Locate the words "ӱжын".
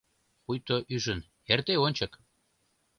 0.95-1.19